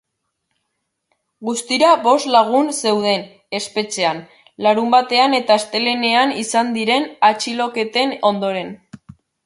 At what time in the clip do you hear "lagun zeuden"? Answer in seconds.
2.37-3.27